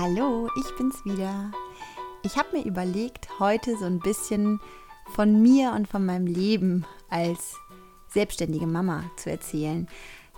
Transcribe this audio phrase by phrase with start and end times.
[0.00, 1.50] Hallo, ich bin's wieder.
[2.22, 4.60] Ich habe mir überlegt, heute so ein bisschen
[5.12, 7.56] von mir und von meinem Leben als
[8.06, 9.88] selbstständige Mama zu erzählen,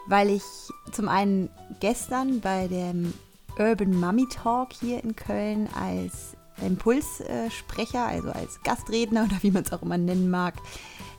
[0.07, 0.45] weil ich
[0.93, 3.13] zum einen gestern bei dem
[3.59, 9.73] Urban Mummy Talk hier in Köln als Impulssprecher, also als Gastredner oder wie man es
[9.75, 10.55] auch immer nennen mag,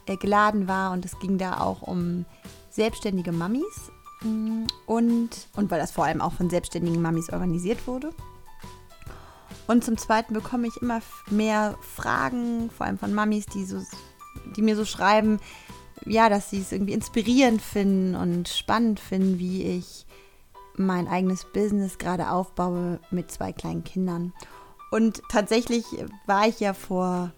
[0.08, 2.26] äh, geladen war und es ging da auch um
[2.71, 3.92] selbstständige Mamis
[4.23, 8.10] mm, und, und weil das vor allem auch von selbstständigen Mamis organisiert wurde.
[9.71, 10.99] Und zum Zweiten bekomme ich immer
[11.30, 13.81] mehr Fragen, vor allem von Mamis, die, so,
[14.57, 15.39] die mir so schreiben,
[16.05, 20.05] ja, dass sie es irgendwie inspirierend finden und spannend finden, wie ich
[20.76, 24.34] mein eigenes Business gerade aufbaue mit zwei kleinen Kindern.
[24.91, 25.85] Und tatsächlich
[26.26, 27.31] war ich ja vor,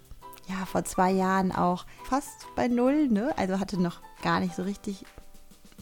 [0.50, 3.32] ja, vor zwei Jahren auch fast bei Null, ne?
[3.38, 5.06] Also hatte noch gar nicht so richtig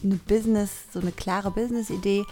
[0.03, 2.25] eine Business, so eine klare Business-Idee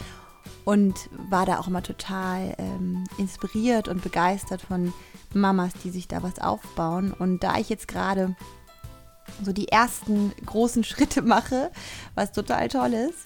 [0.70, 4.94] und war da auch immer total ähm, inspiriert und begeistert von
[5.34, 7.12] Mamas, die sich da was aufbauen.
[7.12, 8.36] Und da ich jetzt gerade
[9.42, 11.72] so die ersten großen Schritte mache,
[12.14, 13.26] was total toll ist,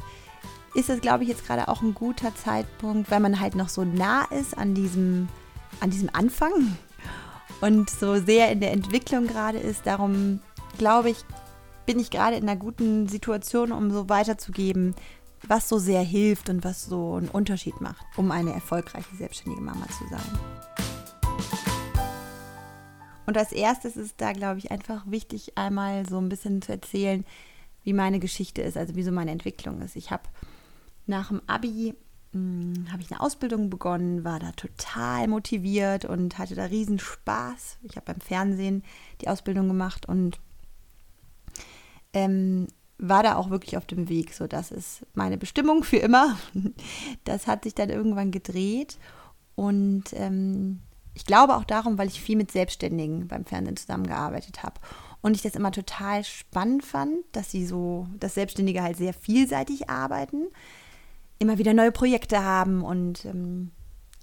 [0.74, 3.84] ist es, glaube ich, jetzt gerade auch ein guter Zeitpunkt, weil man halt noch so
[3.84, 5.28] nah ist an diesem,
[5.82, 6.78] an diesem Anfang
[7.60, 9.86] und so sehr in der Entwicklung gerade ist.
[9.86, 10.40] Darum
[10.78, 11.18] glaube ich,
[11.86, 14.96] bin ich gerade in einer guten Situation, um so weiterzugeben,
[15.48, 19.86] was so sehr hilft und was so einen Unterschied macht, um eine erfolgreiche selbstständige Mama
[19.88, 20.40] zu sein.
[23.26, 27.26] Und als erstes ist da, glaube ich, einfach wichtig, einmal so ein bisschen zu erzählen,
[27.84, 29.96] wie meine Geschichte ist, also wie so meine Entwicklung ist.
[29.96, 30.24] Ich habe
[31.06, 31.96] nach dem Abi
[32.34, 37.78] hm, habe ich eine Ausbildung begonnen, war da total motiviert und hatte da riesen Spaß.
[37.84, 38.84] Ich habe beim Fernsehen
[39.22, 40.40] die Ausbildung gemacht und
[42.14, 42.68] ähm,
[43.10, 44.34] war da auch wirklich auf dem Weg.
[44.34, 46.38] So, das ist meine Bestimmung für immer.
[47.26, 48.98] Das hat sich dann irgendwann gedreht.
[49.56, 50.80] Und ähm,
[51.14, 54.80] ich glaube auch darum, weil ich viel mit Selbstständigen beim Fernsehen zusammengearbeitet habe.
[55.22, 59.90] Und ich das immer total spannend fand, dass sie so, dass Selbstständige halt sehr vielseitig
[59.90, 60.48] arbeiten,
[61.40, 63.72] immer wieder neue Projekte haben und ähm,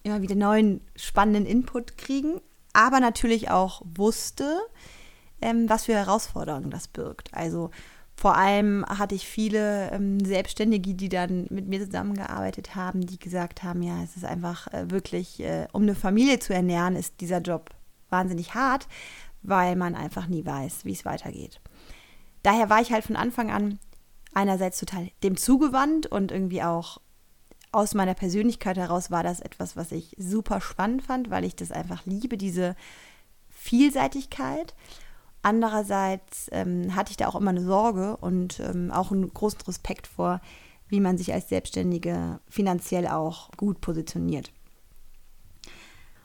[0.02, 2.40] immer wieder neuen spannenden Input kriegen,
[2.72, 4.58] aber natürlich auch wusste,
[5.40, 7.32] ähm, was für Herausforderungen das birgt.
[7.32, 7.70] Also
[8.20, 13.62] vor allem hatte ich viele ähm, Selbstständige, die dann mit mir zusammengearbeitet haben, die gesagt
[13.62, 17.38] haben, ja, es ist einfach äh, wirklich, äh, um eine Familie zu ernähren, ist dieser
[17.38, 17.70] Job
[18.10, 18.88] wahnsinnig hart,
[19.40, 21.62] weil man einfach nie weiß, wie es weitergeht.
[22.42, 23.78] Daher war ich halt von Anfang an
[24.34, 27.00] einerseits total dem zugewandt und irgendwie auch
[27.72, 31.72] aus meiner Persönlichkeit heraus war das etwas, was ich super spannend fand, weil ich das
[31.72, 32.76] einfach liebe, diese
[33.48, 34.74] Vielseitigkeit.
[35.42, 40.06] Andererseits ähm, hatte ich da auch immer eine Sorge und ähm, auch einen großen Respekt
[40.06, 40.40] vor,
[40.88, 44.52] wie man sich als Selbstständige finanziell auch gut positioniert.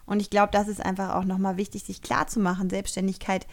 [0.05, 2.69] Und ich glaube, das ist einfach auch nochmal wichtig, sich klarzumachen.
[2.69, 3.47] Selbstständigkeit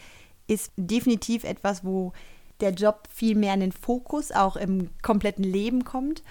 [0.47, 2.13] ist definitiv etwas, wo
[2.59, 6.23] der Job viel mehr in den Fokus auch im kompletten Leben kommt.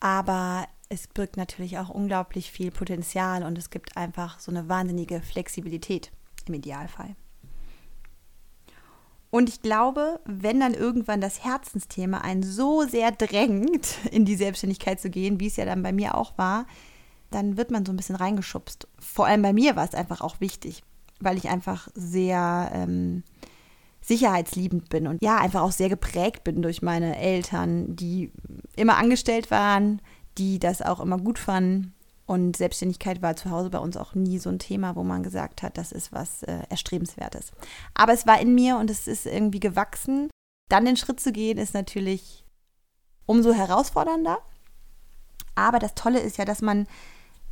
[0.00, 5.20] Aber es birgt natürlich auch unglaublich viel Potenzial und es gibt einfach so eine wahnsinnige
[5.20, 6.10] Flexibilität
[6.46, 7.14] im Idealfall.
[9.30, 15.00] Und ich glaube, wenn dann irgendwann das Herzensthema einen so sehr drängt, in die Selbstständigkeit
[15.00, 16.66] zu gehen, wie es ja dann bei mir auch war,
[17.30, 18.88] dann wird man so ein bisschen reingeschubst.
[18.98, 20.82] Vor allem bei mir war es einfach auch wichtig,
[21.20, 23.22] weil ich einfach sehr ähm,
[24.00, 28.32] sicherheitsliebend bin und ja, einfach auch sehr geprägt bin durch meine Eltern, die
[28.76, 30.00] immer angestellt waren,
[30.38, 31.92] die das auch immer gut fanden
[32.28, 35.62] und Selbstständigkeit war zu Hause bei uns auch nie so ein Thema, wo man gesagt
[35.62, 37.52] hat, das ist was äh, Erstrebenswertes.
[37.94, 40.28] Aber es war in mir und es ist irgendwie gewachsen.
[40.68, 42.44] Dann den Schritt zu gehen, ist natürlich
[43.24, 44.40] umso herausfordernder.
[45.54, 46.86] Aber das Tolle ist ja, dass man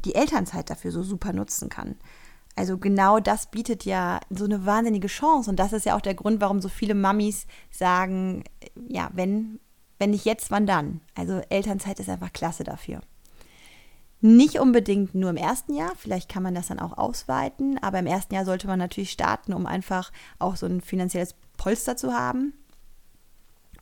[0.04, 1.96] die Elternzeit dafür so super nutzen kann.
[2.54, 5.48] Also genau das bietet ja so eine wahnsinnige Chance.
[5.48, 8.44] Und das ist ja auch der Grund, warum so viele Mamis sagen,
[8.88, 9.58] ja, wenn,
[9.98, 11.00] wenn nicht jetzt, wann dann?
[11.14, 13.00] Also Elternzeit ist einfach klasse dafür.
[14.26, 18.08] Nicht unbedingt nur im ersten Jahr, vielleicht kann man das dann auch ausweiten, aber im
[18.08, 22.52] ersten Jahr sollte man natürlich starten, um einfach auch so ein finanzielles Polster zu haben,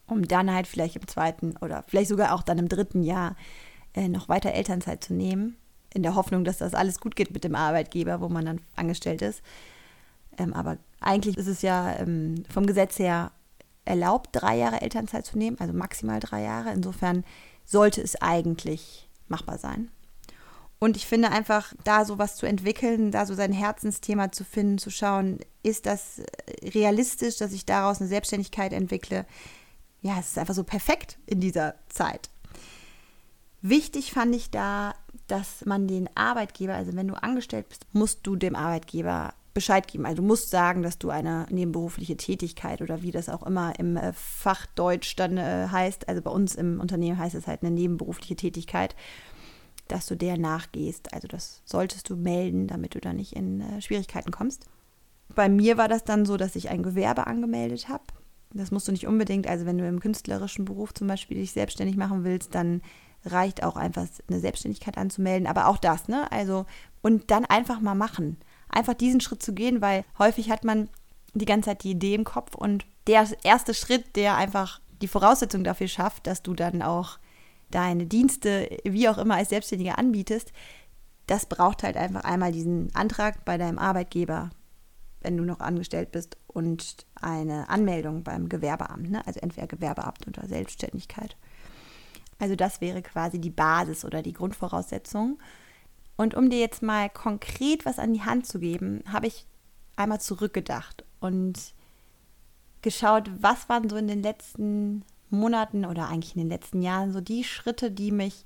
[0.07, 3.37] um dann halt vielleicht im zweiten oder vielleicht sogar auch dann im dritten Jahr
[3.95, 5.57] äh, noch weiter Elternzeit zu nehmen,
[5.95, 9.23] in der Hoffnung, dass das alles gut geht mit dem Arbeitgeber, wo man dann angestellt
[9.23, 9.41] ist.
[10.37, 13.33] Ähm, aber eigentlich ist es ja ähm, vom Gesetz her
[13.87, 16.71] erlaubt, drei Jahre Elternzeit zu nehmen, also maximal drei Jahre.
[16.71, 17.25] Insofern
[17.65, 19.89] sollte es eigentlich machbar sein.
[20.85, 24.91] Und ich finde einfach, da sowas zu entwickeln, da so sein Herzensthema zu finden, zu
[24.91, 26.21] schauen, ist das
[26.63, 29.25] realistisch, dass ich daraus eine Selbstständigkeit entwickle?
[30.03, 32.29] Ja, es ist einfach so perfekt in dieser Zeit.
[33.63, 34.95] Wichtig fand ich da,
[35.27, 40.05] dass man den Arbeitgeber, also wenn du angestellt bist, musst du dem Arbeitgeber Bescheid geben.
[40.05, 43.97] Also du musst sagen, dass du eine nebenberufliche Tätigkeit oder wie das auch immer im
[43.97, 48.37] äh, Fachdeutsch dann äh, heißt, also bei uns im Unternehmen heißt es halt eine nebenberufliche
[48.37, 48.95] Tätigkeit,
[49.89, 51.13] dass du der nachgehst.
[51.13, 54.67] Also das solltest du melden, damit du da nicht in äh, Schwierigkeiten kommst.
[55.35, 58.05] Bei mir war das dann so, dass ich ein Gewerbe angemeldet habe.
[58.53, 61.97] Das musst du nicht unbedingt, also wenn du im künstlerischen Beruf zum Beispiel dich selbstständig
[61.97, 62.83] machen willst, dann
[63.25, 65.49] reicht auch einfach eine Selbstständigkeit anzumelden.
[65.49, 66.31] Aber auch das, ne?
[66.31, 66.67] Also,
[67.03, 68.37] und dann einfach mal machen
[68.75, 70.89] einfach diesen Schritt zu gehen, weil häufig hat man
[71.33, 75.65] die ganze Zeit die Idee im Kopf und der erste Schritt, der einfach die Voraussetzung
[75.65, 77.19] dafür schafft, dass du dann auch
[77.71, 80.53] deine Dienste, wie auch immer, als Selbstständiger anbietest,
[81.27, 84.51] das braucht halt einfach einmal diesen Antrag bei deinem Arbeitgeber,
[85.21, 89.27] wenn du noch angestellt bist, und eine Anmeldung beim Gewerbeamt, ne?
[89.27, 91.37] also entweder Gewerbeamt oder Selbstständigkeit.
[92.39, 95.39] Also das wäre quasi die Basis oder die Grundvoraussetzung.
[96.17, 99.47] Und um dir jetzt mal konkret was an die Hand zu geben, habe ich
[99.97, 101.75] einmal zurückgedacht und
[102.83, 107.21] geschaut, was waren so in den letzten Monaten oder eigentlich in den letzten Jahren so
[107.21, 108.45] die Schritte, die mich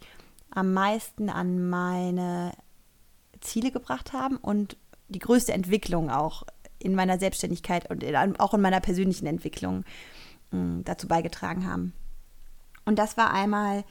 [0.50, 2.52] am meisten an meine
[3.40, 4.76] Ziele gebracht haben und
[5.08, 6.42] die größte Entwicklung auch
[6.78, 9.84] in meiner Selbstständigkeit und in, auch in meiner persönlichen Entwicklung
[10.50, 11.92] mh, hm, dazu beigetragen haben.
[12.84, 13.84] Und das war einmal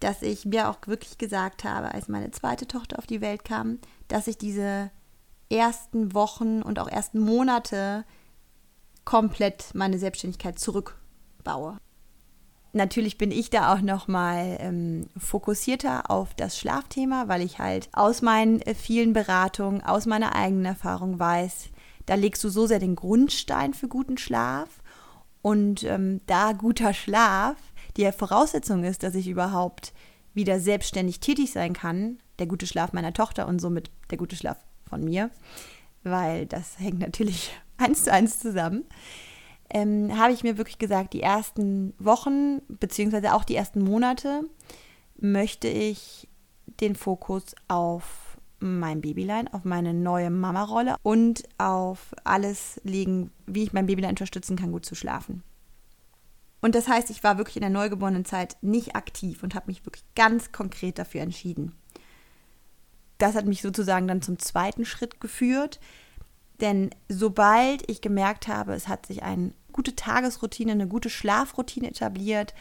[0.00, 3.78] dass ich mir auch wirklich gesagt habe, als meine zweite Tochter auf die Welt kam,
[4.08, 4.90] dass ich diese
[5.50, 8.04] ersten Wochen und auch ersten Monate
[9.04, 11.78] komplett meine Selbstständigkeit zurückbaue.
[12.76, 17.88] Natürlich bin ich da auch noch mal ähm, fokussierter auf das Schlafthema, weil ich halt
[17.92, 21.70] aus meinen äh, vielen Beratungen, aus meiner eigenen Erfahrung weiß,
[22.04, 24.68] da legst du so sehr den Grundstein für guten Schlaf.
[25.40, 27.56] Und ähm, da guter Schlaf
[27.96, 29.94] die Voraussetzung ist, dass ich überhaupt
[30.34, 34.58] wieder selbstständig tätig sein kann, der gute Schlaf meiner Tochter und somit der gute Schlaf
[34.86, 35.30] von mir,
[36.02, 38.84] weil das hängt natürlich eins zu eins zusammen,
[39.70, 44.42] ähm, habe ich mir wirklich gesagt, die ersten Wochen beziehungsweise auch die ersten Monate
[45.18, 46.28] möchte ich
[46.80, 53.72] den Fokus auf mein Babylein, auf meine neue Mama-Rolle und auf alles legen, wie ich
[53.72, 55.42] mein Babylein unterstützen kann, gut zu schlafen.
[56.60, 59.84] Und das heißt, ich war wirklich in der neugeborenen Zeit nicht aktiv und habe mich
[59.84, 61.72] wirklich ganz konkret dafür entschieden.
[63.18, 65.80] Das hat mich sozusagen dann zum zweiten Schritt geführt.
[66.60, 72.54] Denn sobald ich gemerkt habe, es hat sich eine gute Tagesroutine, eine gute Schlafroutine etabliert,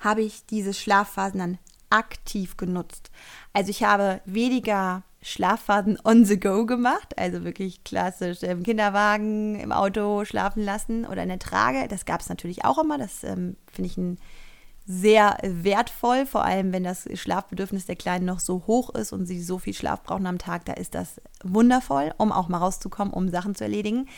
[0.00, 1.58] habe ich diese Schlafphasen dann
[1.90, 3.10] aktiv genutzt.
[3.52, 9.72] Also ich habe weniger Schlafphasen on the go gemacht, also wirklich klassisch im Kinderwagen, im
[9.72, 11.88] Auto schlafen lassen oder in der Trage.
[11.88, 12.98] Das gab es natürlich auch immer.
[12.98, 14.18] Das ähm, finde ich ein
[14.90, 19.42] sehr wertvoll, vor allem wenn das Schlafbedürfnis der Kleinen noch so hoch ist und sie
[19.42, 23.28] so viel Schlaf brauchen am Tag, da ist das wundervoll, um auch mal rauszukommen, um
[23.28, 24.08] Sachen zu erledigen.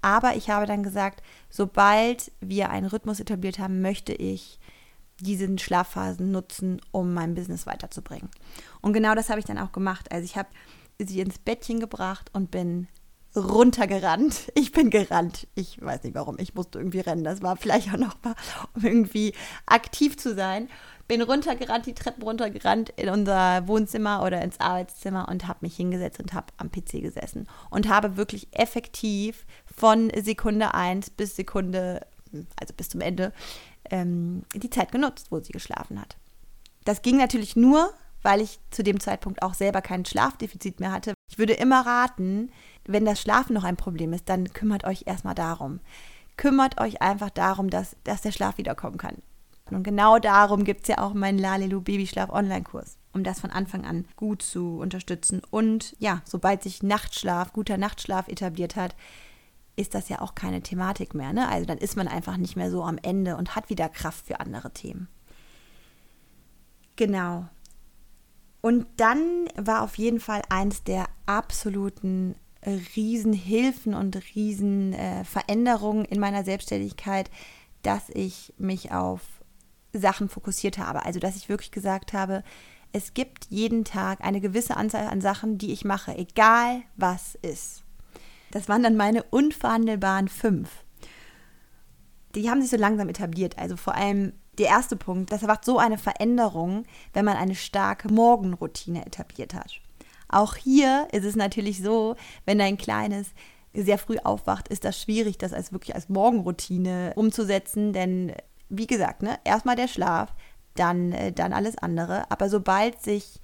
[0.00, 4.60] Aber ich habe dann gesagt, sobald wir einen Rhythmus etabliert haben, möchte ich
[5.18, 8.30] diesen Schlafphasen nutzen, um mein Business weiterzubringen.
[8.80, 10.12] Und genau das habe ich dann auch gemacht.
[10.12, 10.48] Also ich habe
[11.00, 12.86] sie ins Bettchen gebracht und bin
[13.36, 14.52] runtergerannt.
[14.54, 15.46] Ich bin gerannt.
[15.54, 16.36] Ich weiß nicht warum.
[16.38, 17.24] Ich musste irgendwie rennen.
[17.24, 18.34] Das war vielleicht auch noch mal,
[18.74, 19.34] um irgendwie
[19.66, 20.68] aktiv zu sein.
[21.08, 26.20] Bin runtergerannt, die Treppen runtergerannt in unser Wohnzimmer oder ins Arbeitszimmer und habe mich hingesetzt
[26.20, 29.44] und habe am PC gesessen und habe wirklich effektiv
[29.76, 32.06] von Sekunde 1 bis Sekunde,
[32.58, 33.32] also bis zum Ende,
[33.90, 36.16] ähm, die Zeit genutzt, wo sie geschlafen hat.
[36.84, 41.14] Das ging natürlich nur, weil ich zu dem Zeitpunkt auch selber kein Schlafdefizit mehr hatte.
[41.30, 42.50] Ich würde immer raten,
[42.86, 45.80] wenn das Schlafen noch ein Problem ist, dann kümmert euch erstmal darum.
[46.36, 49.16] Kümmert euch einfach darum, dass, dass der Schlaf wiederkommen kann.
[49.70, 53.84] Und genau darum gibt es ja auch meinen Lalelu Babyschlaf Online-Kurs, um das von Anfang
[53.84, 55.42] an gut zu unterstützen.
[55.50, 58.94] Und ja, sobald sich Nachtschlaf, guter Nachtschlaf etabliert hat,
[59.76, 61.32] ist das ja auch keine Thematik mehr.
[61.32, 61.48] Ne?
[61.48, 64.40] Also dann ist man einfach nicht mehr so am Ende und hat wieder Kraft für
[64.40, 65.08] andere Themen.
[66.96, 67.48] Genau.
[68.60, 76.44] Und dann war auf jeden Fall eins der absoluten Riesenhilfen und Riesenveränderungen äh, in meiner
[76.44, 77.30] Selbstständigkeit,
[77.82, 79.20] dass ich mich auf
[79.92, 81.04] Sachen fokussiert habe.
[81.04, 82.44] Also dass ich wirklich gesagt habe,
[82.92, 87.82] es gibt jeden Tag eine gewisse Anzahl an Sachen, die ich mache, egal was ist.
[88.50, 90.68] Das waren dann meine unverhandelbaren fünf.
[92.34, 93.58] Die haben sich so langsam etabliert.
[93.58, 98.12] Also vor allem der erste Punkt, das macht so eine Veränderung, wenn man eine starke
[98.12, 99.80] Morgenroutine etabliert hat.
[100.32, 103.28] Auch hier ist es natürlich so, wenn dein Kleines
[103.74, 108.32] sehr früh aufwacht, ist das schwierig, das als wirklich als Morgenroutine umzusetzen, denn
[108.68, 110.34] wie gesagt, ne, erstmal der Schlaf,
[110.74, 112.30] dann, äh, dann alles andere.
[112.30, 113.40] Aber sobald sich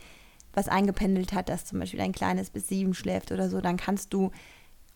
[0.54, 4.12] was eingependelt hat, dass zum Beispiel ein kleines bis sieben schläft oder so, dann kannst
[4.12, 4.32] du,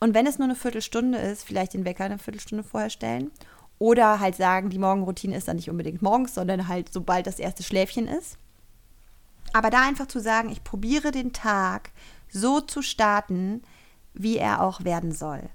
[0.01, 3.31] und wenn es nur eine Viertelstunde ist, vielleicht den Wecker eine Viertelstunde vorher stellen.
[3.79, 7.63] Oder halt sagen, die Morgenroutine ist dann nicht unbedingt morgens, sondern halt sobald das erste
[7.63, 8.39] Schläfchen ist.
[9.53, 11.91] Aber da einfach zu sagen, ich probiere den Tag
[12.29, 13.63] so zu starten,
[14.15, 15.49] wie er auch werden soll.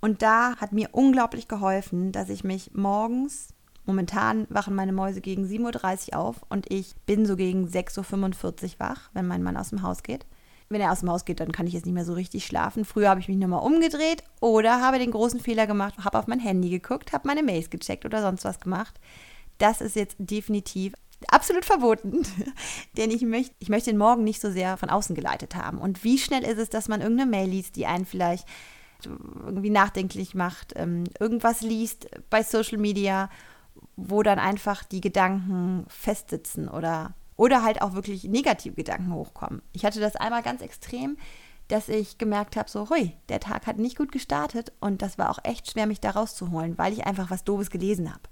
[0.00, 5.44] Und da hat mir unglaublich geholfen, dass ich mich morgens, momentan wachen meine Mäuse gegen
[5.44, 9.70] 7.30 Uhr auf und ich bin so gegen 6.45 Uhr wach, wenn mein Mann aus
[9.70, 10.26] dem Haus geht.
[10.72, 12.84] Wenn er aus dem Haus geht, dann kann ich jetzt nicht mehr so richtig schlafen.
[12.84, 16.38] Früher habe ich mich nochmal umgedreht oder habe den großen Fehler gemacht, habe auf mein
[16.38, 19.00] Handy geguckt, habe meine Mails gecheckt oder sonst was gemacht.
[19.58, 20.94] Das ist jetzt definitiv
[21.28, 22.22] absolut verboten.
[22.96, 25.78] Denn ich möchte, ich möchte den Morgen nicht so sehr von außen geleitet haben.
[25.78, 28.46] Und wie schnell ist es, dass man irgendeine Mail liest, die einen vielleicht
[29.04, 33.30] irgendwie nachdenklich macht, ähm, irgendwas liest bei Social Media,
[33.96, 39.62] wo dann einfach die Gedanken festsitzen oder, oder halt auch wirklich negative Gedanken hochkommen.
[39.72, 41.16] Ich hatte das einmal ganz extrem,
[41.68, 45.30] dass ich gemerkt habe, so, hui, der Tag hat nicht gut gestartet und das war
[45.30, 48.22] auch echt schwer, mich da rauszuholen, weil ich einfach was Doofes gelesen habe.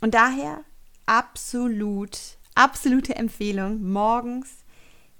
[0.00, 0.64] Und daher
[1.10, 4.58] absolut, absolute Empfehlung, morgens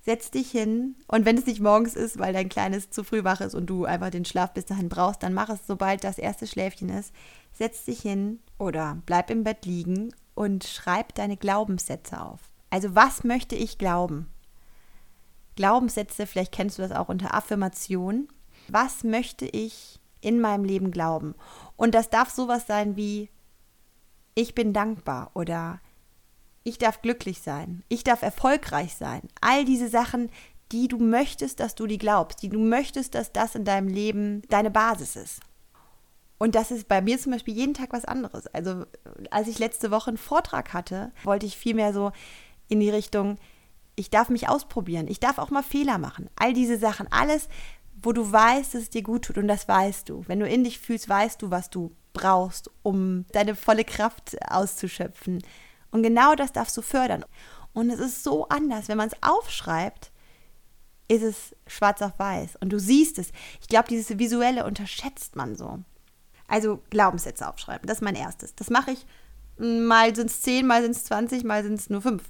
[0.03, 3.41] setz dich hin und wenn es nicht morgens ist, weil dein Kleines zu früh wach
[3.41, 6.47] ist und du einfach den Schlaf bis dahin brauchst, dann mach es, sobald das erste
[6.47, 7.13] Schläfchen ist.
[7.53, 12.39] Setz dich hin oder bleib im Bett liegen und schreib deine Glaubenssätze auf.
[12.71, 14.29] Also was möchte ich glauben?
[15.57, 18.29] Glaubenssätze, vielleicht kennst du das auch unter Affirmation.
[18.69, 21.35] Was möchte ich in meinem Leben glauben?
[21.77, 23.29] Und das darf sowas sein wie
[24.35, 25.81] ich bin dankbar oder
[26.63, 29.23] ich darf glücklich sein, ich darf erfolgreich sein.
[29.41, 30.31] All diese Sachen,
[30.73, 34.43] die du möchtest, dass du die glaubst, die du möchtest, dass das in deinem Leben
[34.49, 35.41] deine Basis ist.
[36.39, 38.47] Und das ist bei mir zum Beispiel jeden Tag was anderes.
[38.49, 38.87] Also
[39.31, 42.13] als ich letzte Woche einen Vortrag hatte, wollte ich vielmehr so
[42.69, 43.37] in die Richtung,
[43.95, 46.31] ich darf mich ausprobieren, ich darf auch mal Fehler machen.
[46.37, 47.49] All diese Sachen, alles,
[48.03, 50.25] wo du weißt, dass es dir gut tut und das weißt du.
[50.27, 55.43] Wenn du in dich fühlst, weißt du, was du brauchst, um deine volle Kraft auszuschöpfen.
[55.91, 57.25] Und genau das darfst du fördern.
[57.73, 60.11] Und es ist so anders, wenn man es aufschreibt,
[61.09, 63.33] ist es schwarz auf weiß und du siehst es.
[63.61, 65.81] Ich glaube, dieses visuelle unterschätzt man so.
[66.47, 68.55] Also Glaubenssätze aufschreiben, das ist mein erstes.
[68.55, 69.07] Das mache ich,
[69.59, 72.25] mal sind es zehn, mal sind es 20, mal sind es nur fünf.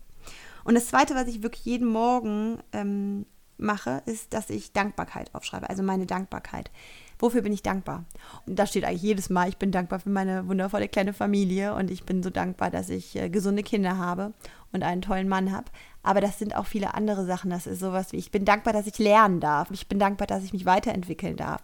[0.64, 3.26] Und das zweite, was ich wirklich jeden Morgen ähm,
[3.60, 6.70] mache, ist, dass ich Dankbarkeit aufschreibe, also meine Dankbarkeit.
[7.18, 8.04] Wofür bin ich dankbar?
[8.46, 11.90] Und da steht eigentlich jedes Mal, ich bin dankbar für meine wundervolle kleine Familie und
[11.90, 14.32] ich bin so dankbar, dass ich äh, gesunde Kinder habe
[14.72, 15.66] und einen tollen Mann habe.
[16.02, 17.50] Aber das sind auch viele andere Sachen.
[17.50, 19.70] Das ist sowas wie, ich bin dankbar, dass ich lernen darf.
[19.70, 21.62] Ich bin dankbar, dass ich mich weiterentwickeln darf.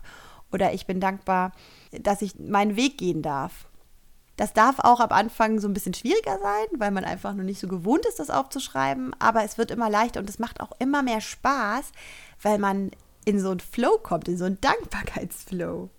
[0.52, 1.52] Oder ich bin dankbar,
[1.90, 3.66] dass ich meinen Weg gehen darf.
[4.36, 7.60] Das darf auch am Anfang so ein bisschen schwieriger sein, weil man einfach noch nicht
[7.60, 9.14] so gewohnt ist, das aufzuschreiben.
[9.18, 11.92] Aber es wird immer leichter und es macht auch immer mehr Spaß,
[12.42, 12.90] weil man
[13.24, 15.90] in so einen Flow kommt, in so einen Dankbarkeitsflow.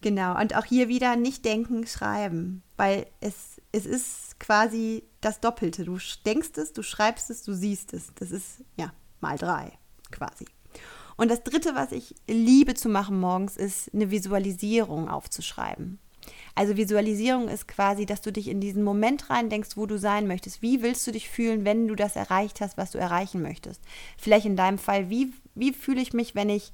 [0.00, 5.84] Genau, und auch hier wieder nicht denken, schreiben, weil es, es ist quasi das Doppelte.
[5.84, 8.12] Du denkst es, du schreibst es, du siehst es.
[8.14, 9.72] Das ist ja mal drei
[10.10, 10.46] quasi.
[11.16, 15.98] Und das Dritte, was ich liebe zu machen morgens, ist eine Visualisierung aufzuschreiben.
[16.54, 20.26] Also Visualisierung ist quasi, dass du dich in diesen Moment rein denkst, wo du sein
[20.26, 20.62] möchtest.
[20.62, 23.82] Wie willst du dich fühlen, wenn du das erreicht hast, was du erreichen möchtest?
[24.16, 26.72] Vielleicht in deinem Fall, wie, wie fühle ich mich, wenn ich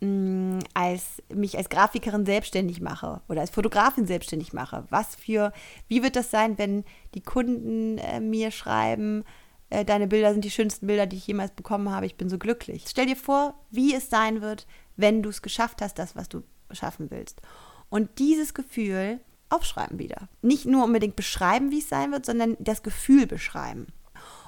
[0.00, 4.84] mh, mm, als, mich als Grafikerin selbstständig mache oder als Fotografin selbstständig mache?
[4.90, 5.52] Was für,
[5.88, 6.84] wie wird das sein, wenn
[7.14, 9.24] die Kunden äh, mir schreiben,
[9.70, 12.38] äh, deine Bilder sind die schönsten Bilder, die ich jemals bekommen habe, ich bin so
[12.38, 12.84] glücklich.
[12.88, 16.42] Stell dir vor, wie es sein wird, wenn du es geschafft hast, das, was du
[16.70, 17.40] schaffen willst.
[17.88, 20.28] Und dieses Gefühl aufschreiben wieder.
[20.42, 23.86] Nicht nur unbedingt beschreiben, wie es sein wird, sondern das Gefühl beschreiben.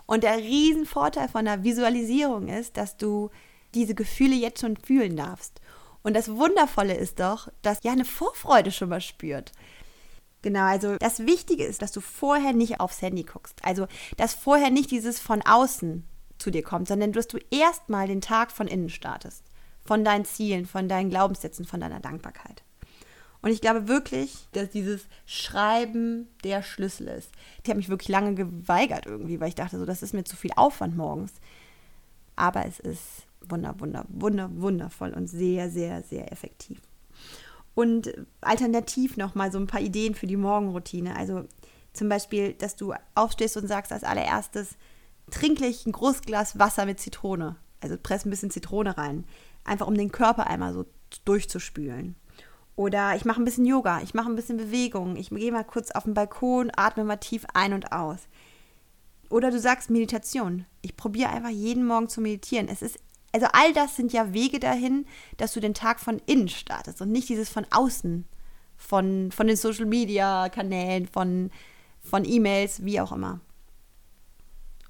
[0.07, 3.30] Und der Riesenvorteil von der Visualisierung ist, dass du
[3.75, 5.61] diese Gefühle jetzt schon fühlen darfst.
[6.02, 9.52] Und das Wundervolle ist doch, dass ja eine Vorfreude schon mal spürt.
[10.42, 13.59] Genau, also das Wichtige ist, dass du vorher nicht aufs Handy guckst.
[13.62, 16.04] Also, dass vorher nicht dieses von außen
[16.38, 19.45] zu dir kommt, sondern dass du erstmal den Tag von innen startest.
[19.85, 22.62] Von deinen Zielen, von deinen Glaubenssätzen, von deiner Dankbarkeit.
[23.40, 27.30] Und ich glaube wirklich, dass dieses Schreiben der Schlüssel ist.
[27.62, 30.37] Ich habe mich wirklich lange geweigert irgendwie, weil ich dachte, so, das ist mir zu
[30.37, 31.33] viel Aufwand morgens.
[32.35, 36.80] Aber es ist wunder, wunder, wunder, wundervoll und sehr, sehr, sehr effektiv.
[37.75, 41.14] Und alternativ nochmal so ein paar Ideen für die Morgenroutine.
[41.14, 41.45] Also
[41.92, 44.76] zum Beispiel, dass du aufstehst und sagst als allererstes,
[45.30, 47.57] trinklich ein großes Glas Wasser mit Zitrone.
[47.80, 49.25] Also press ein bisschen Zitrone rein.
[49.62, 50.87] Einfach um den Körper einmal so
[51.25, 52.16] durchzuspülen.
[52.78, 55.90] Oder ich mache ein bisschen Yoga, ich mache ein bisschen Bewegung, ich gehe mal kurz
[55.90, 58.28] auf den Balkon, atme mal tief ein und aus.
[59.30, 60.64] Oder du sagst Meditation.
[60.80, 62.68] Ich probiere einfach jeden Morgen zu meditieren.
[62.68, 63.00] Es ist,
[63.32, 65.06] also all das sind ja Wege dahin,
[65.38, 68.25] dass du den Tag von innen startest und nicht dieses von außen,
[68.76, 71.50] von, von den Social Media Kanälen, von,
[72.00, 73.40] von E-Mails, wie auch immer.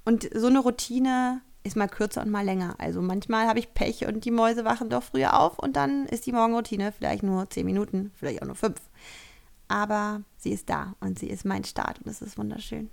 [0.05, 2.75] Und so eine Routine ist mal kürzer und mal länger.
[2.77, 6.25] Also manchmal habe ich Pech und die Mäuse wachen doch früher auf und dann ist
[6.25, 8.81] die Morgenroutine vielleicht nur zehn Minuten, vielleicht auch nur fünf.
[9.67, 12.89] Aber sie ist da und sie ist mein Start und das ist wunderschön.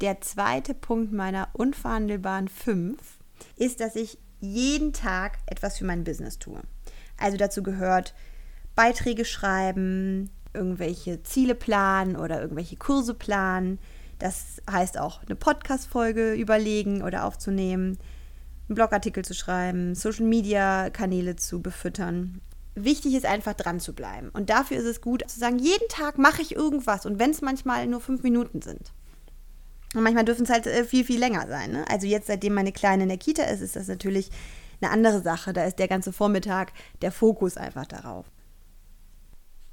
[0.00, 3.18] Der zweite Punkt meiner unverhandelbaren fünf
[3.56, 6.60] ist, dass ich jeden Tag etwas für mein Business tue.
[7.16, 8.14] Also dazu gehört
[8.76, 13.78] Beiträge schreiben, irgendwelche Ziele planen oder irgendwelche Kurse planen,
[14.18, 17.98] das heißt auch eine Podcast-Folge überlegen oder aufzunehmen,
[18.68, 22.40] einen Blogartikel zu schreiben, Social-Media-Kanäle zu befüttern.
[22.74, 24.28] Wichtig ist einfach dran zu bleiben.
[24.30, 27.06] Und dafür ist es gut zu sagen, jeden Tag mache ich irgendwas.
[27.06, 28.92] Und wenn es manchmal nur fünf Minuten sind.
[29.94, 31.72] Und manchmal dürfen es halt äh, viel, viel länger sein.
[31.72, 31.84] Ne?
[31.88, 34.30] Also jetzt, seitdem meine Kleine in der Kita ist, ist das natürlich
[34.80, 35.52] eine andere Sache.
[35.52, 36.72] Da ist der ganze Vormittag
[37.02, 38.26] der Fokus einfach darauf.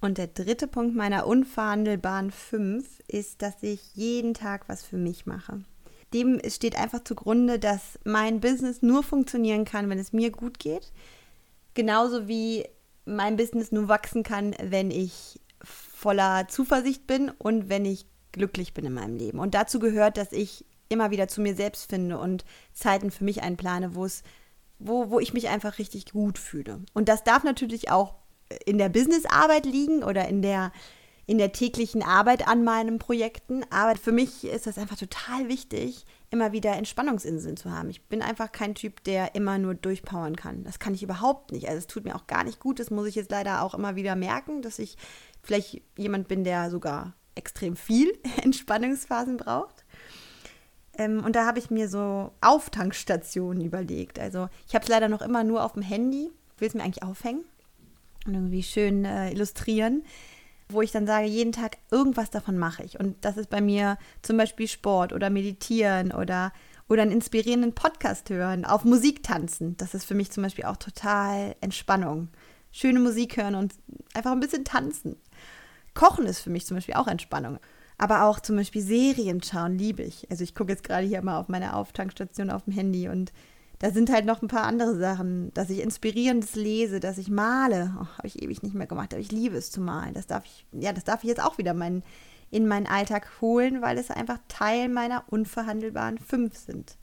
[0.05, 5.25] Und der dritte Punkt meiner unverhandelbaren fünf ist, dass ich jeden Tag was für mich
[5.25, 5.63] mache.
[6.13, 10.91] Dem steht einfach zugrunde, dass mein Business nur funktionieren kann, wenn es mir gut geht.
[11.73, 12.65] Genauso wie
[13.05, 18.85] mein Business nur wachsen kann, wenn ich voller Zuversicht bin und wenn ich glücklich bin
[18.85, 19.39] in meinem Leben.
[19.39, 23.41] Und dazu gehört, dass ich immer wieder zu mir selbst finde und Zeiten für mich
[23.41, 24.07] einplane, wo
[24.77, 26.81] wo, wo ich mich einfach richtig gut fühle.
[26.93, 28.15] Und das darf natürlich auch
[28.65, 30.71] in der Businessarbeit liegen oder in der,
[31.25, 33.63] in der täglichen Arbeit an meinen Projekten.
[33.69, 37.89] Aber für mich ist das einfach total wichtig, immer wieder Entspannungsinseln zu haben.
[37.89, 40.63] Ich bin einfach kein Typ, der immer nur durchpowern kann.
[40.63, 41.67] Das kann ich überhaupt nicht.
[41.67, 42.79] Also es tut mir auch gar nicht gut.
[42.79, 44.97] Das muss ich jetzt leider auch immer wieder merken, dass ich
[45.41, 48.11] vielleicht jemand bin, der sogar extrem viel
[48.43, 49.85] Entspannungsphasen braucht.
[50.97, 54.19] Ähm, und da habe ich mir so Auftankstationen überlegt.
[54.19, 56.31] Also ich habe es leider noch immer nur auf dem Handy.
[56.57, 57.43] Will es mir eigentlich aufhängen?
[58.25, 60.03] Und irgendwie schön äh, illustrieren,
[60.69, 62.99] wo ich dann sage, jeden Tag irgendwas davon mache ich.
[62.99, 66.51] Und das ist bei mir zum Beispiel Sport oder Meditieren oder,
[66.89, 69.77] oder einen inspirierenden Podcast hören, auf Musik tanzen.
[69.77, 72.29] Das ist für mich zum Beispiel auch total Entspannung.
[72.71, 73.73] Schöne Musik hören und
[74.13, 75.15] einfach ein bisschen tanzen.
[75.93, 77.59] Kochen ist für mich zum Beispiel auch Entspannung.
[77.97, 80.29] Aber auch zum Beispiel Serien schauen liebe ich.
[80.29, 83.31] Also ich gucke jetzt gerade hier mal auf meine Auftankstation auf dem Handy und
[83.79, 87.93] da sind halt noch ein paar andere Sachen, dass ich Inspirierendes lese, dass ich male.
[87.95, 90.13] Oh, habe ich ewig nicht mehr gemacht, aber ich liebe es zu malen.
[90.13, 92.03] Das darf ich, ja, das darf ich jetzt auch wieder mein,
[92.51, 96.97] in meinen Alltag holen, weil es einfach Teil meiner unverhandelbaren fünf sind.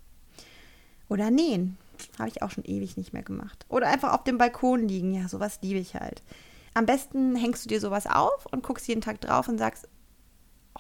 [1.09, 1.77] Oder nähen.
[2.19, 3.67] Habe ich auch schon ewig nicht mehr gemacht.
[3.69, 5.13] Oder einfach auf dem Balkon liegen.
[5.13, 6.23] Ja, sowas liebe ich halt.
[6.75, 9.89] Am besten hängst du dir sowas auf und guckst jeden Tag drauf und sagst,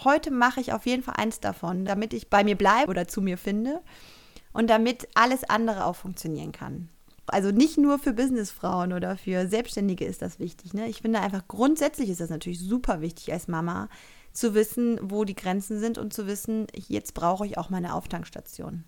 [0.02, 3.20] heute mache ich auf jeden Fall eins davon, damit ich bei mir bleibe oder zu
[3.20, 3.82] mir finde
[4.52, 6.88] und damit alles andere auch funktionieren kann.
[7.26, 10.74] Also nicht nur für Businessfrauen oder für Selbstständige ist das wichtig.
[10.74, 10.88] Ne?
[10.88, 13.88] Ich finde einfach grundsätzlich ist das natürlich super wichtig als Mama
[14.32, 18.84] zu wissen, wo die Grenzen sind und zu wissen, jetzt brauche ich auch meine Auftankstation.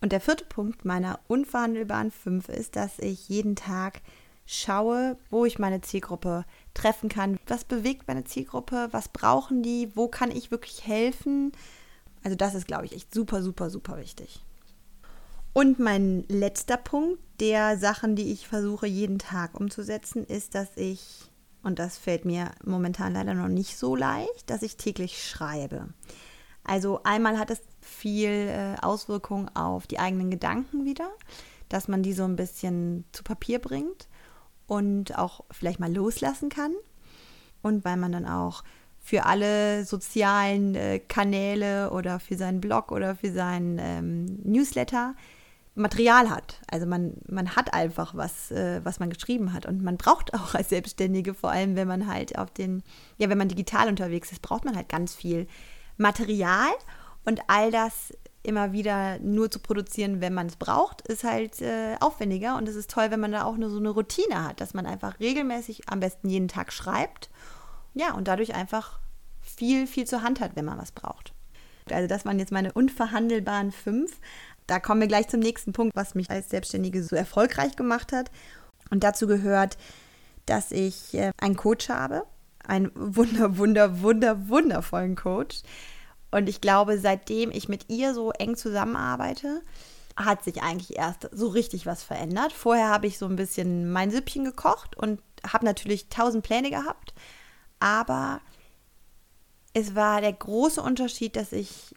[0.00, 4.02] Und der vierte Punkt meiner unverhandelbaren fünf ist, dass ich jeden Tag
[4.46, 6.44] schaue, wo ich meine Zielgruppe
[6.74, 7.38] treffen kann.
[7.46, 8.88] Was bewegt meine Zielgruppe?
[8.90, 9.90] Was brauchen die?
[9.94, 11.52] Wo kann ich wirklich helfen?
[12.22, 14.42] Also das ist, glaube ich, echt super, super, super wichtig.
[15.54, 21.30] Und mein letzter Punkt der Sachen, die ich versuche jeden Tag umzusetzen, ist, dass ich,
[21.62, 25.88] und das fällt mir momentan leider noch nicht so leicht, dass ich täglich schreibe.
[26.64, 31.08] Also einmal hat es viel äh, Auswirkung auf die eigenen Gedanken wieder,
[31.68, 34.08] dass man die so ein bisschen zu Papier bringt
[34.66, 36.72] und auch vielleicht mal loslassen kann.
[37.62, 38.64] Und weil man dann auch
[38.98, 45.14] für alle sozialen äh, Kanäle oder für seinen Blog oder für seinen ähm, Newsletter
[45.74, 46.60] Material hat.
[46.70, 49.66] Also man, man hat einfach was, äh, was man geschrieben hat.
[49.66, 52.82] Und man braucht auch als Selbstständige, vor allem wenn man halt auf den,
[53.18, 55.46] ja, wenn man digital unterwegs ist, braucht man halt ganz viel
[55.96, 56.70] Material.
[57.24, 61.96] Und all das immer wieder nur zu produzieren, wenn man es braucht, ist halt äh,
[62.00, 62.56] aufwendiger.
[62.56, 64.86] Und es ist toll, wenn man da auch nur so eine Routine hat, dass man
[64.86, 67.30] einfach regelmäßig, am besten jeden Tag schreibt.
[67.94, 69.00] Ja, und dadurch einfach
[69.40, 71.32] viel, viel zur Hand hat, wenn man was braucht.
[71.90, 74.18] Also das waren jetzt meine unverhandelbaren fünf
[74.66, 78.30] da kommen wir gleich zum nächsten Punkt, was mich als Selbstständige so erfolgreich gemacht hat.
[78.90, 79.76] Und dazu gehört,
[80.46, 82.24] dass ich äh, einen Coach habe,
[82.66, 85.62] einen wunder, wunder, wunder, wundervollen Coach.
[86.30, 89.62] Und ich glaube, seitdem ich mit ihr so eng zusammenarbeite,
[90.16, 92.52] hat sich eigentlich erst so richtig was verändert.
[92.52, 97.14] Vorher habe ich so ein bisschen mein Süppchen gekocht und habe natürlich tausend Pläne gehabt.
[97.80, 98.40] Aber
[99.74, 101.94] es war der große Unterschied, dass ich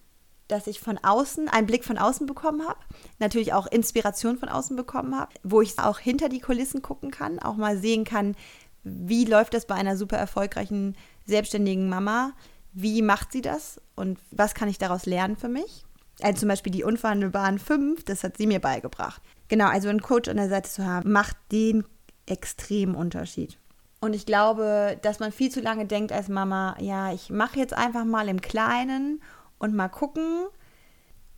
[0.47, 2.79] dass ich von außen einen Blick von außen bekommen habe,
[3.19, 7.39] natürlich auch Inspiration von außen bekommen habe, wo ich auch hinter die Kulissen gucken kann,
[7.39, 8.35] auch mal sehen kann,
[8.83, 12.33] wie läuft das bei einer super erfolgreichen selbstständigen Mama,
[12.73, 15.83] wie macht sie das und was kann ich daraus lernen für mich.
[16.21, 19.21] Also zum Beispiel die unverhandelbaren fünf, das hat sie mir beigebracht.
[19.49, 21.83] Genau, also einen Coach an der Seite zu haben, macht den
[22.25, 23.57] extremen Unterschied.
[23.99, 27.73] Und ich glaube, dass man viel zu lange denkt als Mama, ja, ich mache jetzt
[27.73, 29.21] einfach mal im Kleinen
[29.59, 30.47] und mal gucken.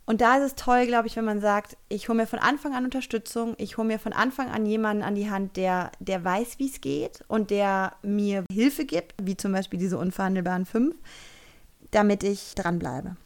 [0.06, 2.74] Und da ist es toll, glaube ich, wenn man sagt, ich hole mir von Anfang
[2.74, 6.58] an Unterstützung, ich hole mir von Anfang an jemanden an die Hand, der, der weiß,
[6.58, 10.96] wie es geht und der mir Hilfe gibt, wie zum Beispiel diese unverhandelbaren fünf,
[11.92, 13.16] damit ich dranbleibe.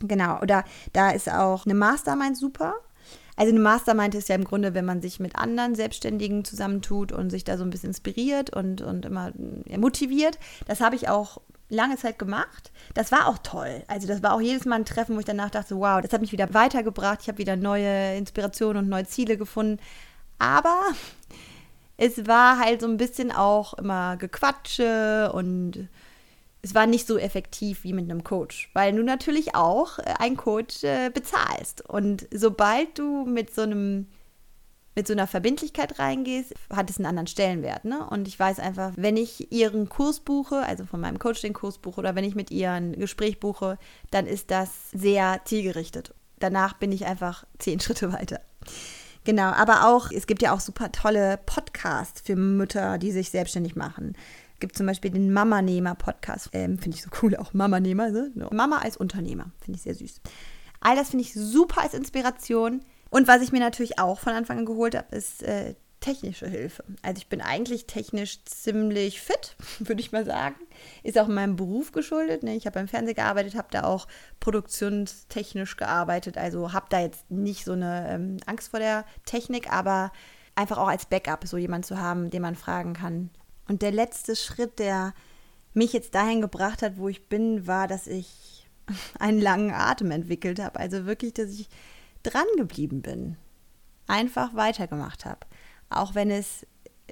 [0.00, 2.74] Genau, oder da ist auch eine Mastermind super.
[3.36, 7.30] Also eine Mastermind ist ja im Grunde, wenn man sich mit anderen Selbstständigen zusammentut und
[7.30, 9.32] sich da so ein bisschen inspiriert und, und immer
[9.78, 10.38] motiviert.
[10.66, 11.40] Das habe ich auch
[11.72, 12.70] lange Zeit gemacht.
[12.94, 13.82] Das war auch toll.
[13.88, 16.20] Also das war auch jedes Mal ein Treffen, wo ich danach dachte, wow, das hat
[16.20, 17.20] mich wieder weitergebracht.
[17.22, 19.80] Ich habe wieder neue Inspirationen und neue Ziele gefunden.
[20.38, 20.82] Aber
[21.96, 25.88] es war halt so ein bisschen auch immer Gequatsche und
[26.62, 30.36] es war nicht so effektiv wie mit einem Coach, weil du natürlich auch äh, einen
[30.36, 31.88] Coach äh, bezahlst.
[31.88, 34.06] Und sobald du mit so einem
[34.94, 37.84] mit so einer Verbindlichkeit reingehst, hat es einen anderen Stellenwert.
[37.84, 38.06] Ne?
[38.08, 41.78] Und ich weiß einfach, wenn ich ihren Kurs buche, also von meinem Coach den Kurs
[41.78, 43.78] buche oder wenn ich mit ihr ein Gespräch buche,
[44.10, 46.14] dann ist das sehr zielgerichtet.
[46.38, 48.40] Danach bin ich einfach zehn Schritte weiter.
[49.24, 53.76] Genau, aber auch, es gibt ja auch super tolle Podcasts für Mütter, die sich selbstständig
[53.76, 54.14] machen
[54.62, 56.50] gibt zum Beispiel den Mama-Nehmer-Podcast.
[56.52, 58.10] Ähm, finde ich so cool, auch Mama-Nehmer.
[58.10, 58.30] Ne?
[58.52, 59.50] Mama als Unternehmer.
[59.60, 60.20] Finde ich sehr süß.
[60.80, 62.80] All das finde ich super als Inspiration.
[63.12, 66.82] Und was ich mir natürlich auch von Anfang an geholt habe, ist äh, technische Hilfe.
[67.02, 70.56] Also ich bin eigentlich technisch ziemlich fit, würde ich mal sagen.
[71.02, 72.42] Ist auch in meinem Beruf geschuldet.
[72.42, 72.56] Ne?
[72.56, 74.08] Ich habe beim Fernsehen gearbeitet, habe da auch
[74.40, 76.38] produktionstechnisch gearbeitet.
[76.38, 80.10] Also habe da jetzt nicht so eine ähm, Angst vor der Technik, aber
[80.54, 83.30] einfach auch als Backup so jemand zu haben, den man fragen kann,
[83.68, 85.14] und der letzte Schritt, der
[85.74, 88.68] mich jetzt dahin gebracht hat, wo ich bin, war, dass ich
[89.18, 90.78] einen langen Atem entwickelt habe.
[90.78, 91.68] Also wirklich, dass ich
[92.22, 93.36] dran geblieben bin.
[94.06, 95.40] Einfach weitergemacht habe.
[95.90, 96.66] Auch wenn es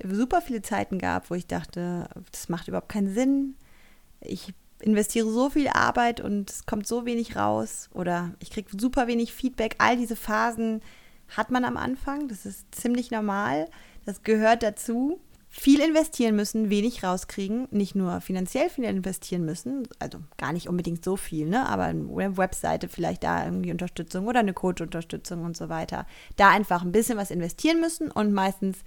[0.05, 3.57] super viele Zeiten gab, wo ich dachte, das macht überhaupt keinen Sinn.
[4.21, 9.07] Ich investiere so viel Arbeit und es kommt so wenig raus oder ich kriege super
[9.07, 9.77] wenig Feedback.
[9.79, 10.81] All diese Phasen
[11.29, 12.29] hat man am Anfang.
[12.29, 13.69] Das ist ziemlich normal.
[14.05, 15.21] Das gehört dazu
[15.53, 21.05] viel investieren müssen, wenig rauskriegen, nicht nur finanziell viel investieren müssen, also gar nicht unbedingt
[21.05, 25.69] so viel, ne, aber eine Webseite vielleicht da irgendwie Unterstützung oder eine Coach-Unterstützung und so
[25.69, 26.07] weiter.
[26.37, 28.79] Da einfach ein bisschen was investieren müssen und meistens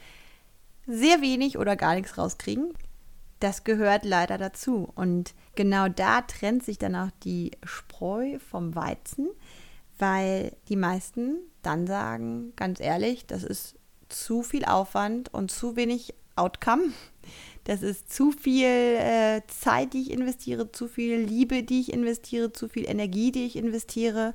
[0.88, 2.74] sehr wenig oder gar nichts rauskriegen.
[3.42, 4.90] Das gehört leider dazu.
[4.96, 9.28] Und genau da trennt sich dann auch die Spreu vom Weizen,
[10.00, 13.76] weil die meisten dann sagen, ganz ehrlich, das ist
[14.08, 16.92] zu viel Aufwand und zu wenig Outcome.
[17.64, 22.52] Das ist zu viel äh, Zeit, die ich investiere, zu viel Liebe, die ich investiere,
[22.52, 24.34] zu viel Energie, die ich investiere.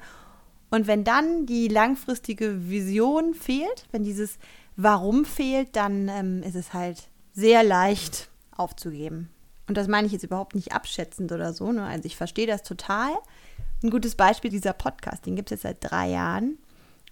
[0.70, 4.38] Und wenn dann die langfristige Vision fehlt, wenn dieses
[4.76, 9.28] Warum fehlt, dann ähm, ist es halt sehr leicht aufzugeben.
[9.66, 11.72] Und das meine ich jetzt überhaupt nicht abschätzend oder so.
[11.72, 11.84] Ne?
[11.84, 13.10] Also ich verstehe das total.
[13.82, 16.58] Ein gutes Beispiel dieser Podcast, den gibt es jetzt seit drei Jahren.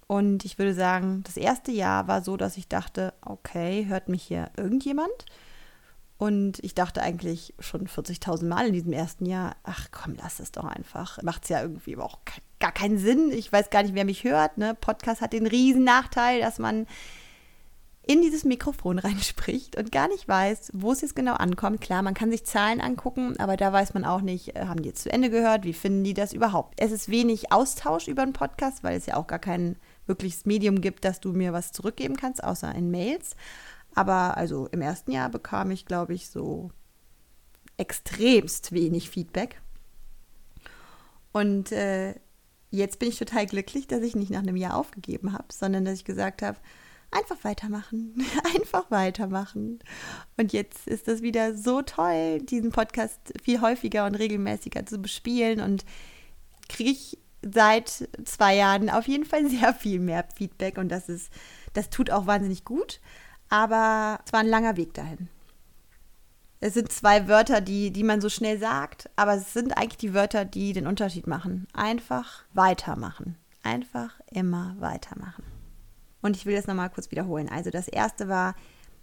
[0.07, 4.23] Und ich würde sagen, das erste Jahr war so, dass ich dachte, okay, hört mich
[4.23, 5.27] hier irgendjemand?
[6.19, 10.53] Und ich dachte eigentlich schon 40.000 Mal in diesem ersten Jahr, ach komm, lass es
[10.53, 11.23] doch einfach.
[11.23, 12.21] Macht es ja irgendwie auch
[12.59, 13.31] gar keinen Sinn.
[13.33, 14.57] Ich weiß gar nicht, wer mich hört.
[14.57, 14.75] Ne?
[14.75, 16.87] Podcast hat den riesen Nachteil, dass man
[18.07, 21.83] in dieses Mikrofon reinspricht und gar nicht weiß, wo es jetzt genau ankommt.
[21.83, 24.89] Klar, man kann sich Zahlen angucken, aber da weiß man auch nicht, äh, haben die
[24.89, 26.81] jetzt zu Ende gehört, wie finden die das überhaupt.
[26.81, 30.81] Es ist wenig Austausch über einen Podcast, weil es ja auch gar keinen wirkliches Medium
[30.81, 33.37] gibt, dass du mir was zurückgeben kannst, außer in Mails.
[33.95, 36.71] Aber also im ersten Jahr bekam ich, glaube ich, so
[37.77, 39.61] extremst wenig Feedback.
[41.33, 42.15] Und äh,
[42.71, 45.99] jetzt bin ich total glücklich, dass ich nicht nach einem Jahr aufgegeben habe, sondern dass
[45.99, 46.59] ich gesagt habe,
[47.11, 49.81] einfach weitermachen, einfach weitermachen.
[50.37, 55.61] Und jetzt ist das wieder so toll, diesen Podcast viel häufiger und regelmäßiger zu bespielen
[55.61, 55.85] und
[56.69, 57.19] kriege ich
[57.53, 61.33] seit zwei Jahren auf jeden Fall sehr viel mehr Feedback und das ist,
[61.73, 63.01] das tut auch wahnsinnig gut.
[63.49, 65.29] Aber es war ein langer Weg dahin.
[66.59, 70.15] Es sind zwei Wörter, die, die man so schnell sagt, aber es sind eigentlich die
[70.15, 71.69] Wörter, die den Unterschied machen.
[71.75, 73.37] Einfach weitermachen.
[73.63, 75.45] Einfach immer weitermachen.
[76.23, 77.49] Und ich will das nochmal kurz wiederholen.
[77.49, 78.55] Also das erste war,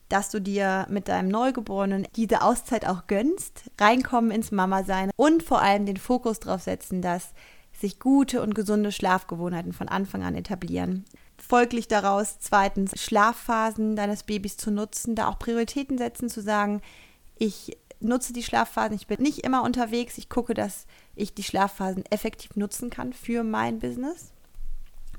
[0.10, 5.44] dass du dir mit deinem Neugeborenen diese Auszeit auch gönnst, reinkommen ins Mama sein und
[5.44, 7.34] vor allem den Fokus darauf setzen, dass
[7.80, 11.06] sich gute und gesunde Schlafgewohnheiten von Anfang an etablieren.
[11.38, 16.82] Folglich daraus zweitens Schlafphasen deines Babys zu nutzen, da auch Prioritäten setzen, zu sagen,
[17.38, 22.06] ich nutze die Schlafphasen, ich bin nicht immer unterwegs, ich gucke, dass ich die Schlafphasen
[22.08, 24.32] effektiv nutzen kann für mein Business.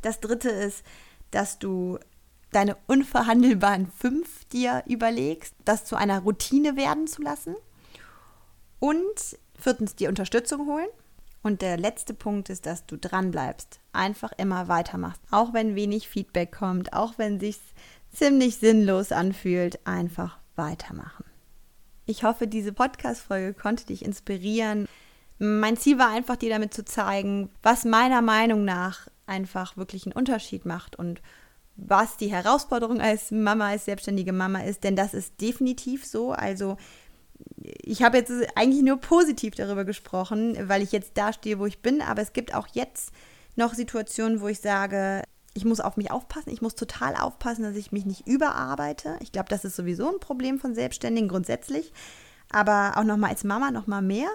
[0.03, 0.85] Das dritte ist,
[1.31, 1.99] dass du
[2.53, 7.57] deine unverhandelbaren fünf dir überlegst, das zu einer Routine werden zu lassen.
[8.79, 10.89] Und viertens, die Unterstützung holen.
[11.45, 16.09] Und der letzte Punkt ist, dass du dran bleibst, einfach immer weitermachst, auch wenn wenig
[16.09, 17.61] Feedback kommt, auch wenn sich
[18.11, 21.27] ziemlich sinnlos anfühlt, einfach weitermachen.
[22.07, 24.89] Ich hoffe, diese Podcast-Folge konnte dich inspirieren.
[25.39, 30.15] Mein Ziel war einfach, dir damit zu zeigen, was meiner Meinung nach einfach wirklich einen
[30.15, 31.21] Unterschied macht und
[31.77, 36.33] was die Herausforderung als Mama, als selbstständige Mama ist, denn das ist definitiv so.
[36.33, 36.79] Also
[37.65, 41.81] ich habe jetzt eigentlich nur positiv darüber gesprochen, weil ich jetzt da stehe, wo ich
[41.81, 43.13] bin, aber es gibt auch jetzt
[43.57, 45.23] noch Situationen, wo ich sage,
[45.55, 49.17] ich muss auf mich aufpassen, ich muss total aufpassen, dass ich mich nicht überarbeite.
[49.21, 51.93] Ich glaube, das ist sowieso ein Problem von Selbstständigen grundsätzlich,
[52.51, 54.29] aber auch nochmal als Mama nochmal mehr,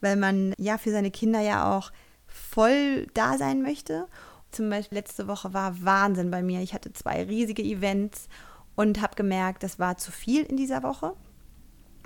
[0.00, 1.92] weil man ja für seine Kinder ja auch
[2.26, 4.06] voll da sein möchte.
[4.52, 6.60] Zum Beispiel letzte Woche war Wahnsinn bei mir.
[6.60, 8.28] Ich hatte zwei riesige Events
[8.74, 11.14] und habe gemerkt, das war zu viel in dieser Woche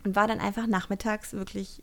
[0.04, 1.82] und war dann einfach nachmittags wirklich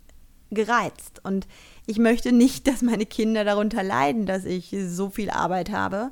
[0.51, 1.21] gereizt.
[1.23, 1.47] Und
[1.87, 6.11] ich möchte nicht, dass meine Kinder darunter leiden, dass ich so viel Arbeit habe.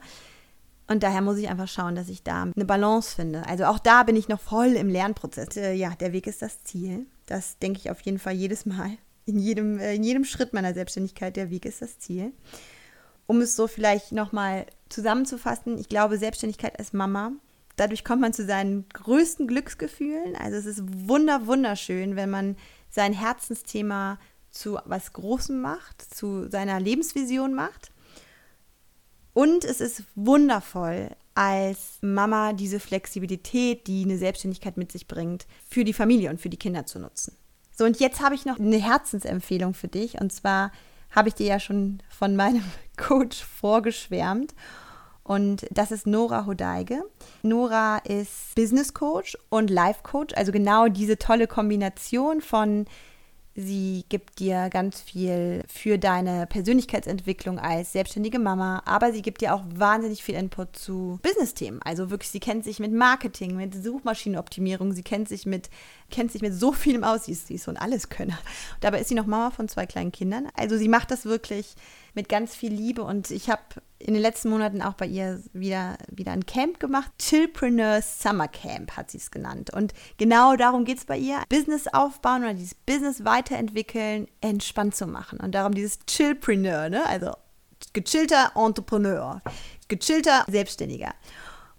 [0.88, 3.46] Und daher muss ich einfach schauen, dass ich da eine Balance finde.
[3.46, 5.56] Also auch da bin ich noch voll im Lernprozess.
[5.56, 7.06] Äh, ja, der Weg ist das Ziel.
[7.28, 8.98] Das denke ich auf jeden Fall jedes Mal.
[9.26, 12.34] In jedem, äh, in jedem Schritt meiner Selbstständigkeit, der Weg ist das Ziel.
[13.28, 17.34] Um es so vielleicht nochmal zusammenzufassen, ich glaube, Selbstständigkeit als Mama
[17.80, 20.36] Dadurch kommt man zu seinen größten Glücksgefühlen.
[20.36, 22.58] Also es ist wunder, wunderschön, wenn man
[22.90, 24.20] sein Herzensthema
[24.52, 27.92] zu was Großem macht, zu seiner Lebensvision macht.
[29.34, 35.86] Und es ist wundervoll, als Mama diese Flexibilität, die eine Selbstständigkeit mit sich bringt, für
[35.86, 37.38] die Familie und für die Kinder zu nutzen.
[37.74, 40.20] So, und jetzt habe ich noch eine Herzensempfehlung für dich.
[40.20, 40.74] Und zwar
[41.12, 42.64] habe ich dir ja schon von meinem
[42.98, 44.54] Coach vorgeschwärmt.
[45.30, 47.04] Und das ist Nora Hodeige.
[47.44, 52.86] Nora ist Business Coach und Life Coach, also genau diese tolle Kombination von
[53.56, 59.54] Sie gibt dir ganz viel für deine Persönlichkeitsentwicklung als selbstständige Mama, aber sie gibt dir
[59.54, 61.82] auch wahnsinnig viel Input zu Business-Themen.
[61.84, 65.70] Also wirklich, sie kennt sich mit Marketing, mit Suchmaschinenoptimierung, sie kennt sich mit,
[66.10, 67.26] kennt sich mit so vielem aus.
[67.26, 68.40] Sie ist, sie ist so ein Alleskönner.
[68.80, 70.48] dabei ist sie noch Mama von zwei kleinen Kindern.
[70.56, 71.76] Also sie macht das wirklich
[72.14, 73.62] mit ganz viel Liebe und ich habe
[74.00, 77.12] in den letzten Monaten auch bei ihr wieder, wieder ein Camp gemacht.
[77.20, 79.72] Chillpreneur Summer Camp hat sie es genannt.
[79.74, 81.44] Und genau darum geht es bei ihr.
[81.50, 85.40] Business aufbauen oder dieses Business weiterentwickeln, entspannt zu machen.
[85.40, 87.06] Und darum dieses Chillpreneur, ne?
[87.06, 87.34] also
[87.94, 89.42] gechillter Entrepreneur,
[89.90, 91.14] gechillter Selbstständiger.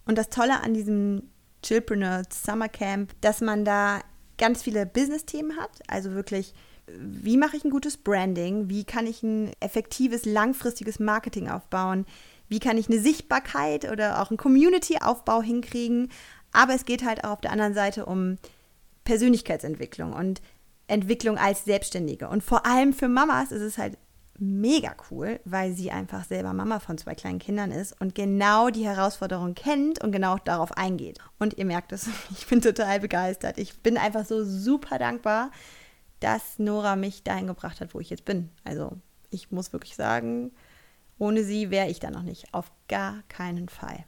[0.05, 1.31] Und das Tolle an diesem
[1.63, 4.01] Chillpreneur Summer Camp, dass man da
[4.37, 6.55] ganz viele Business-Themen hat, also wirklich
[6.99, 8.69] wie mache ich ein gutes Branding?
[8.69, 12.07] Wie kann ich ein effektives, langfristiges Marketing aufbauen?
[12.49, 16.11] Wie kann ich eine Sichtbarkeit oder auch einen Community-Aufbau hinkriegen?
[16.53, 18.39] Aber es geht halt auch auf der anderen Seite um
[19.05, 20.43] Persönlichkeitsentwicklung und
[20.89, 22.29] Entwicklung als Selbstständige.
[22.29, 23.97] Und vor allem für Mamas ist es halt
[24.41, 28.87] mega cool, weil sie einfach selber Mama von zwei kleinen Kindern ist und genau die
[28.87, 31.19] Herausforderung kennt und genau darauf eingeht.
[31.39, 33.59] Und ihr merkt es, ich bin total begeistert.
[33.59, 35.51] Ich bin einfach so super dankbar,
[36.21, 38.51] dass Nora mich dahin gebracht hat, wo ich jetzt bin.
[38.65, 38.93] Also
[39.31, 40.53] ich muss wirklich sagen,
[41.19, 42.53] ohne sie wäre ich da noch nicht.
[42.55, 44.05] Auf gar keinen Fall.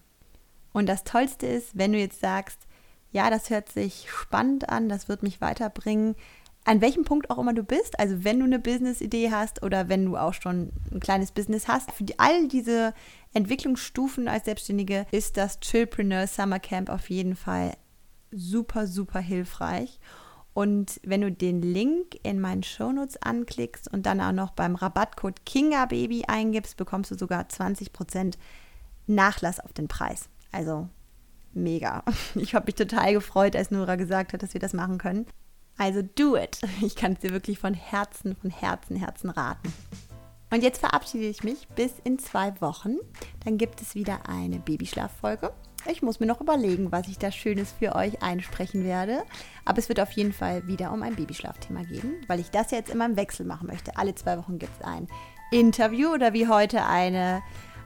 [0.73, 2.67] Und das Tollste ist, wenn du jetzt sagst,
[3.11, 6.17] ja, das hört sich spannend an, das wird mich weiterbringen,
[6.65, 10.05] an welchem Punkt auch immer du bist, also wenn du eine Business-Idee hast oder wenn
[10.05, 12.95] du auch schon ein kleines Business hast, für die, all diese
[13.35, 17.73] Entwicklungsstufen als Selbstständige ist das Chillpreneur Summer Camp auf jeden Fall
[18.31, 19.99] super, super hilfreich.
[20.55, 25.47] Und wenn du den Link in meinen Shownotes anklickst und dann auch noch beim Rabattcode
[25.47, 28.35] KingaBaby eingibst, bekommst du sogar 20%
[29.07, 30.29] Nachlass auf den Preis.
[30.51, 30.89] Also
[31.55, 32.05] mega.
[32.35, 35.27] Ich habe mich total gefreut, als Nora gesagt hat, dass wir das machen können.
[35.79, 36.61] Also do it.
[36.83, 39.73] Ich kann es dir wirklich von Herzen, von Herzen, Herzen raten.
[40.51, 42.97] Und jetzt verabschiede ich mich bis in zwei Wochen.
[43.45, 45.51] Dann gibt es wieder eine Babyschlaffolge.
[45.87, 49.25] Ich muss mir noch überlegen, was ich da Schönes für euch einsprechen werde.
[49.65, 52.91] Aber es wird auf jeden Fall wieder um ein Babyschlafthema gehen, weil ich das jetzt
[52.91, 53.97] immer im Wechsel machen möchte.
[53.97, 55.09] Alle zwei Wochen gibt es ein
[55.51, 57.43] Interview oder wie heute eine,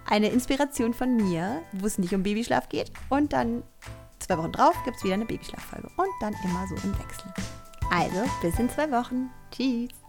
[0.07, 2.93] eine Inspiration von mir, wo es nicht um Babyschlaf geht.
[3.09, 3.63] Und dann
[4.19, 5.89] zwei Wochen drauf gibt es wieder eine Babyschlaffolge.
[5.97, 7.33] Und dann immer so im Wechsel.
[7.91, 9.31] Also, bis in zwei Wochen.
[9.51, 10.06] Tschüss.